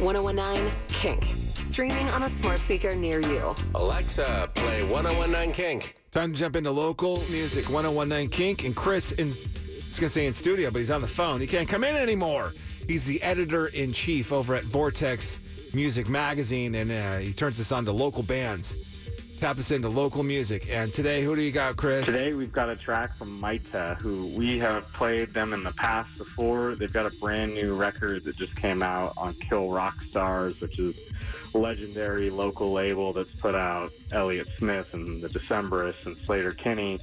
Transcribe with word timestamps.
1019 0.00 0.70
Kink. 0.88 1.24
Streaming 1.54 2.08
on 2.10 2.22
a 2.22 2.28
smart 2.28 2.58
speaker 2.60 2.94
near 2.94 3.20
you. 3.20 3.54
Alexa, 3.74 4.48
play 4.54 4.84
1019 4.84 5.52
Kink. 5.52 5.96
Time 6.12 6.32
to 6.32 6.38
jump 6.38 6.56
into 6.56 6.70
local 6.70 7.16
music 7.30 7.68
1019 7.68 8.30
Kink. 8.30 8.64
And 8.64 8.74
Chris, 8.74 9.12
in, 9.12 9.26
I 9.26 9.30
was 9.30 9.98
going 9.98 10.08
to 10.08 10.10
say 10.10 10.26
in 10.26 10.32
studio, 10.32 10.70
but 10.70 10.78
he's 10.78 10.90
on 10.90 11.00
the 11.00 11.06
phone. 11.06 11.40
He 11.40 11.46
can't 11.46 11.68
come 11.68 11.84
in 11.84 11.96
anymore. 11.96 12.52
He's 12.86 13.04
the 13.04 13.22
editor 13.22 13.66
in 13.68 13.92
chief 13.92 14.32
over 14.32 14.54
at 14.54 14.64
Vortex 14.64 15.74
Music 15.74 16.08
Magazine, 16.08 16.76
and 16.76 16.90
uh, 16.90 17.18
he 17.18 17.32
turns 17.32 17.60
us 17.60 17.72
on 17.72 17.84
to 17.84 17.92
local 17.92 18.22
bands. 18.22 18.97
Tap 19.38 19.56
us 19.56 19.70
into 19.70 19.88
local 19.88 20.24
music. 20.24 20.66
And 20.68 20.92
today, 20.92 21.22
who 21.22 21.36
do 21.36 21.42
you 21.42 21.52
got, 21.52 21.76
Chris? 21.76 22.04
Today 22.04 22.34
we've 22.34 22.50
got 22.50 22.68
a 22.68 22.74
track 22.74 23.14
from 23.14 23.40
Maita, 23.40 23.96
who 24.00 24.36
we 24.36 24.58
have 24.58 24.92
played 24.92 25.28
them 25.28 25.52
in 25.52 25.62
the 25.62 25.72
past 25.74 26.18
before. 26.18 26.74
They've 26.74 26.92
got 26.92 27.06
a 27.06 27.16
brand 27.20 27.54
new 27.54 27.76
record 27.76 28.24
that 28.24 28.36
just 28.36 28.56
came 28.56 28.82
out 28.82 29.12
on 29.16 29.34
Kill 29.34 29.70
Rock 29.70 29.94
Stars, 30.02 30.60
which 30.60 30.80
is 30.80 31.12
legendary 31.54 32.30
local 32.30 32.72
label 32.72 33.12
that's 33.12 33.32
put 33.36 33.54
out 33.54 33.90
Elliott 34.12 34.48
Smith 34.56 34.92
and 34.94 35.22
the 35.22 35.28
Decemberists 35.28 36.06
and 36.06 36.16
Sleater-Kinney. 36.16 36.98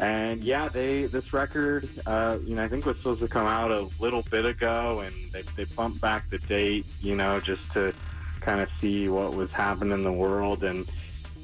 And 0.00 0.42
yeah, 0.42 0.68
they 0.68 1.04
this 1.04 1.34
record, 1.34 1.86
uh, 2.06 2.38
you 2.46 2.56
know, 2.56 2.64
I 2.64 2.68
think 2.68 2.86
was 2.86 2.96
supposed 2.96 3.20
to 3.20 3.28
come 3.28 3.46
out 3.46 3.70
a 3.70 3.86
little 4.00 4.22
bit 4.30 4.46
ago, 4.46 5.00
and 5.04 5.14
they 5.32 5.42
they 5.42 5.64
bumped 5.76 6.00
back 6.00 6.30
the 6.30 6.38
date, 6.38 6.86
you 7.02 7.14
know, 7.14 7.38
just 7.40 7.72
to 7.72 7.92
kind 8.40 8.62
of 8.62 8.70
see 8.80 9.10
what 9.10 9.34
was 9.34 9.50
happening 9.52 9.92
in 9.92 10.02
the 10.02 10.12
world 10.12 10.64
and 10.64 10.88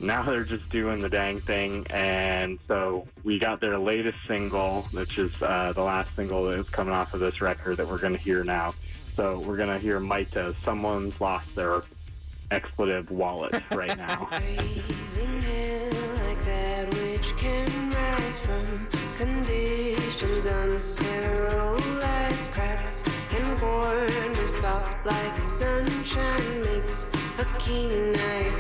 now 0.01 0.23
they're 0.23 0.45
just 0.45 0.69
doing 0.71 1.01
the 1.01 1.09
dang 1.09 1.41
thing. 1.41 1.87
And 1.91 2.59
so 2.67 3.07
we 3.23 3.39
got 3.39 3.61
their 3.61 3.79
latest 3.79 4.19
single, 4.27 4.83
which 4.93 5.19
is 5.19 5.43
uh, 5.43 5.73
the 5.75 5.83
last 5.83 6.17
single 6.17 6.45
that 6.45 6.59
is 6.59 6.71
coming 6.71 6.95
off 6.95 7.15
of 7.15 7.21
this 7.21 7.41
record 7.41 7.77
that 7.77 7.87
we're 7.87 7.99
going 7.99 8.17
to 8.17 8.23
hear 8.23 8.43
now. 8.45 8.73
So 8.73 9.39
we're 9.41 9.57
going 9.57 9.69
to 9.69 9.79
hear 9.79 10.01
Maita, 10.01 10.57
Someone's 10.63 11.21
Lost 11.21 11.55
Their 11.55 11.83
Expletive 12.51 13.11
Wallet 13.11 13.55
right 13.71 13.97
now. 13.97 14.29
Raising 14.33 15.41
hell 15.43 15.91
like 16.27 16.45
that 16.45 16.93
which 16.95 17.37
can 17.37 17.91
rise 17.91 18.39
from 18.39 18.89
conditions 19.17 20.47
unsterilized 20.47 22.51
cracks 22.51 23.05
and 23.35 23.59
corners 23.59 24.55
soft 24.57 25.05
like 25.05 25.41
sunshine 25.41 26.65
makes 26.65 27.07
a 27.39 27.45
keen 27.59 28.17
eye 28.17 28.51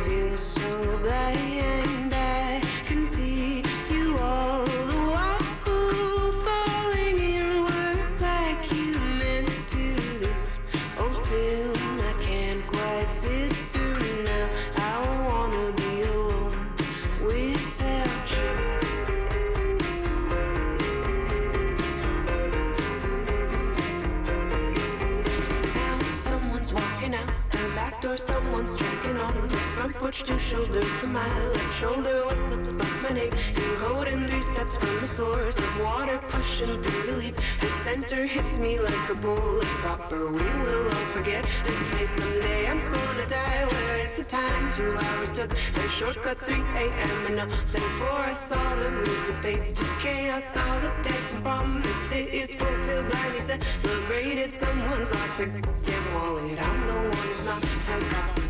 front 29.80 29.94
porch. 29.96 30.22
Two 30.24 30.38
shoulders 30.38 30.90
from 30.98 31.12
my 31.14 31.30
left 31.54 31.74
shoulder. 31.74 32.16
What 32.26 32.38
looks 32.50 32.72
like 32.74 33.02
my 33.02 33.12
name 33.18 33.32
code 33.80 34.08
and 34.08 34.22
three 34.28 34.44
steps 34.52 34.76
from 34.76 34.94
the 35.00 35.06
source 35.06 35.56
of 35.56 35.80
water 35.80 36.18
pushing 36.32 36.82
through 36.82 37.02
the 37.08 37.16
leaf. 37.16 37.36
The 37.60 37.70
center 37.84 38.26
hits 38.26 38.58
me 38.58 38.78
like 38.78 39.08
a 39.08 39.14
bullet 39.14 39.70
proper. 39.84 40.20
We 40.32 40.46
will 40.62 40.84
all 40.94 41.06
forget 41.16 41.42
this 41.64 41.78
place 41.90 42.10
someday. 42.10 42.68
I'm 42.68 42.80
gonna 42.92 43.28
die. 43.28 43.64
Where 43.72 43.96
is 44.04 44.14
the 44.20 44.24
time? 44.24 44.64
Two 44.76 44.92
hours 45.04 45.32
took 45.32 45.50
their 45.76 45.88
shortcuts. 45.88 46.44
3 46.44 46.56
a.m. 46.56 47.26
and 47.28 47.36
nothing 47.36 47.88
for 48.00 48.20
us. 48.32 48.52
All 48.52 48.76
the 48.82 48.90
music 48.90 49.36
fades 49.44 49.72
to 49.72 49.84
chaos. 50.04 50.56
All 50.56 50.78
the 50.84 50.90
dancing 51.08 51.42
promise 51.42 52.12
it 52.12 52.28
is 52.40 52.54
fulfilled. 52.54 53.06
Blindly 53.10 53.40
celebrated. 53.48 54.52
Someone's 54.52 55.10
lost 55.14 55.38
their 55.38 55.48
damn 55.86 56.04
wallet. 56.14 56.58
I'm 56.68 56.80
the 56.86 56.94
one 57.08 57.28
who's 57.28 57.44
not 57.46 57.62
forgotten. 57.88 58.49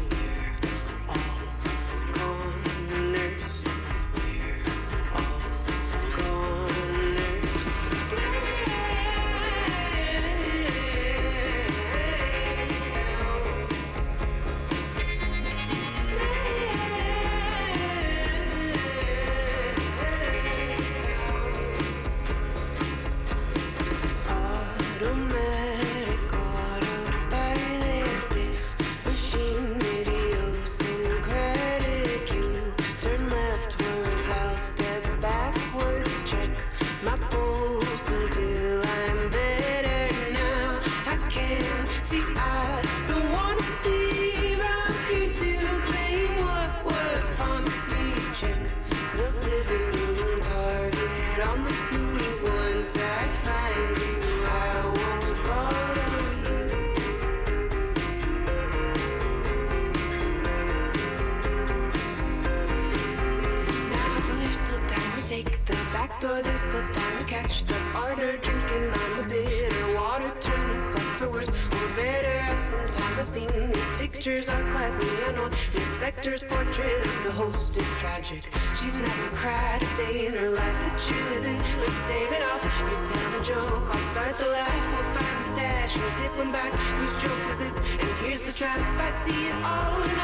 The 66.21 66.27
door. 66.27 66.43
There's 66.43 66.61
still 66.61 66.83
time 66.83 67.19
to 67.19 67.25
catch 67.25 67.65
the 67.65 67.77
order. 67.97 68.37
Drinking 68.39 68.87
on 68.93 69.11
the 69.19 69.25
bitter 69.29 69.95
water. 69.95 70.31
Turn 70.41 70.69
this 70.69 70.97
up 70.97 71.03
for 71.19 71.31
worse 71.31 71.49
or 71.49 71.89
better. 71.97 72.37
Up 72.51 72.61
sometime 72.71 73.19
I've 73.19 73.29
seen 73.29 73.49
these 73.53 73.91
pictures 73.99 74.49
are 74.49 74.63
classy 74.73 75.09
unknown. 75.29 75.51
The 75.73 75.81
inspector's 75.81 76.43
portrait 76.45 77.01
of 77.05 77.25
the 77.25 77.33
host 77.33 77.77
is 77.77 77.87
tragic. 77.99 78.43
She's 78.79 78.97
never 78.97 79.29
cried 79.37 79.83
a 79.83 79.97
day 79.97 80.27
in 80.27 80.35
her 80.35 80.51
life 80.51 80.79
that 80.85 80.97
she 81.01 81.15
wasn't. 81.33 81.61
Let's 81.81 82.01
save 82.09 82.33
it 82.33 82.43
off. 82.51 82.63
You 82.65 82.97
tell 83.11 83.41
a 83.41 83.43
joke, 83.45 83.89
I'll 83.95 84.07
start 84.13 84.39
the 84.39 84.49
laugh. 84.49 84.85
We'll 84.93 85.11
find 85.17 85.37
the 85.41 85.47
stash 85.57 85.97
and 85.97 86.13
tip 86.19 86.33
one 86.39 86.53
back. 86.53 86.73
Whose 86.73 87.17
joke 87.23 87.43
was 87.49 87.59
this? 87.59 87.77
And 87.77 88.09
here's 88.25 88.43
the 88.43 88.53
trap. 88.53 88.79
I 88.79 89.11
see 89.25 89.49
it 89.49 89.57
all, 89.65 90.20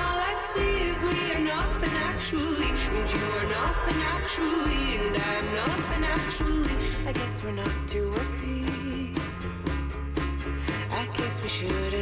nothing 1.86 2.02
actually, 2.02 2.68
and 2.68 3.12
you 3.12 3.20
are 3.36 3.48
nothing 3.48 4.02
actually, 4.02 4.96
and 4.98 5.16
I'm 5.16 5.54
nothing 5.54 6.04
actually. 6.04 6.76
I 7.06 7.12
guess 7.12 7.42
we're 7.44 7.52
not 7.52 7.74
to 7.88 8.10
worry. 8.10 9.12
I 10.90 11.06
guess 11.16 11.42
we 11.42 11.48
shouldn't 11.48 11.95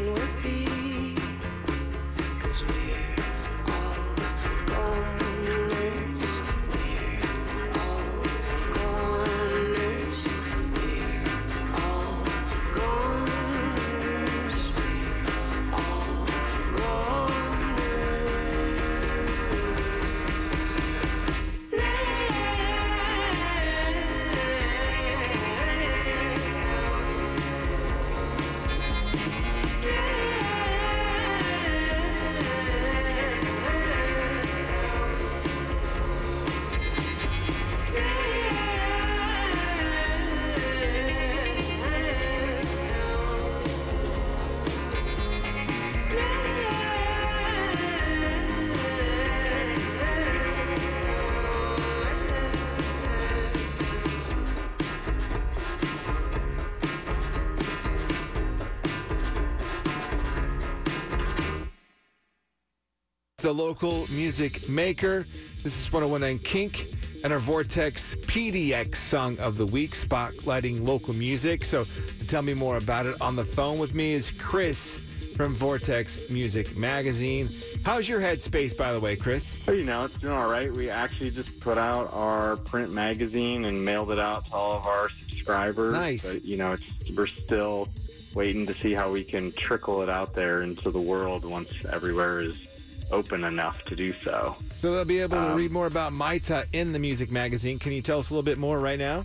the 63.45 63.53
local 63.53 64.07
music 64.17 64.71
maker. 64.71 65.19
This 65.19 65.79
is 65.79 65.93
1019 65.93 66.39
Kink 66.39 66.87
and 67.25 67.31
our 67.31 67.39
Vortex 67.39 68.15
PDX 68.15 68.97
song 68.97 69.39
of 69.39 69.59
the 69.59 69.67
week, 69.67 69.91
spotlighting 69.91 70.81
local 70.81 71.13
music. 71.13 71.63
So 71.63 71.85
to 71.85 72.27
tell 72.27 72.41
me 72.41 72.55
more 72.55 72.79
about 72.79 73.05
it, 73.05 73.21
on 73.21 73.37
the 73.37 73.45
phone 73.45 73.79
with 73.79 73.95
me 73.95 74.15
is 74.15 74.31
Chris 74.41 75.35
from 75.37 75.53
Vortex 75.53 76.31
Music 76.31 76.75
Magazine. 76.79 77.47
How's 77.85 78.09
your 78.09 78.19
headspace, 78.19 78.79
by 78.79 78.95
the 78.95 79.01
way, 79.01 79.15
Chris? 79.15 79.69
Oh, 79.69 79.73
you 79.73 79.85
know, 79.85 80.07
it's 80.07 80.17
doing 80.17 80.33
all 80.33 80.51
right. 80.51 80.73
We 80.73 80.89
actually 80.89 81.31
just 81.31 81.61
put 81.61 81.77
out 81.77 82.09
our 82.15 82.57
print 82.57 82.95
magazine 82.95 83.67
and 83.67 83.85
mailed 83.85 84.11
it 84.11 84.19
out 84.19 84.47
to 84.47 84.55
all 84.55 84.79
of 84.79 84.87
our 84.87 85.11
subscribers. 85.11 85.93
Nice. 85.93 86.33
But, 86.33 86.45
you 86.47 86.57
know, 86.57 86.73
it's, 86.73 86.91
we're 87.15 87.27
still 87.27 87.91
waiting 88.35 88.65
to 88.69 88.73
see 88.73 88.95
how 88.95 89.13
we 89.13 89.23
can 89.23 89.53
trickle 89.53 90.01
it 90.01 90.09
out 90.09 90.35
there 90.35 90.63
into 90.63 90.91
the 90.91 90.99
world 90.99 91.45
once 91.45 91.71
everywhere 91.93 92.41
is 92.41 92.74
open 93.11 93.45
enough 93.45 93.85
to 93.85 93.97
do 93.97 94.13
so. 94.13 94.55
So 94.59 94.93
they'll 94.95 95.05
be 95.05 95.21
able 95.21 95.37
to 95.37 95.51
Um, 95.53 95.57
read 95.57 95.71
more 95.71 95.87
about 95.87 96.13
Maita 96.13 96.65
in 96.73 96.93
the 96.93 96.99
music 96.99 97.31
magazine. 97.31 97.79
Can 97.79 97.93
you 97.93 98.03
tell 98.03 98.19
us 98.19 98.31
a 98.31 98.33
little 98.33 98.43
bit 98.45 98.59
more 98.59 98.79
right 98.79 98.99
now? 98.99 99.25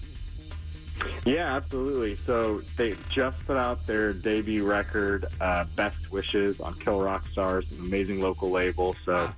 Yeah, 1.26 1.56
absolutely. 1.56 2.18
So 2.18 2.60
they 2.76 2.94
just 3.10 3.48
put 3.48 3.56
out 3.58 3.86
their 3.88 4.12
debut 4.12 4.66
record, 4.66 5.26
uh, 5.40 5.66
Best 5.76 6.12
Wishes, 6.12 6.60
on 6.60 6.74
Kill 6.74 7.00
Rock 7.00 7.24
Stars, 7.26 7.72
an 7.72 7.86
amazing 7.86 8.20
local 8.20 8.52
label. 8.52 8.96
So 9.06 9.32